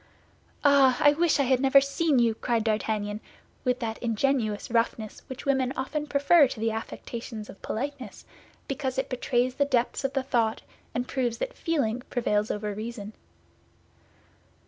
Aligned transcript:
"Ah! 0.63 0.97
I 0.99 1.11
wish 1.13 1.39
I 1.39 1.43
had 1.43 1.59
never 1.59 1.79
seen 1.79 2.17
you!" 2.17 2.33
cried 2.33 2.63
D'Artagnan, 2.63 3.21
with 3.63 3.77
that 3.81 3.99
ingenuous 3.99 4.71
roughness 4.71 5.21
which 5.27 5.45
women 5.45 5.71
often 5.77 6.07
prefer 6.07 6.47
to 6.47 6.59
the 6.59 6.71
affectations 6.71 7.51
of 7.51 7.61
politeness, 7.61 8.25
because 8.67 8.97
it 8.97 9.09
betrays 9.09 9.53
the 9.53 9.65
depths 9.65 10.03
of 10.03 10.13
the 10.13 10.23
thought 10.23 10.63
and 10.95 11.07
proves 11.07 11.37
that 11.37 11.53
feeling 11.53 12.01
prevails 12.09 12.49
over 12.49 12.73
reason. 12.73 13.13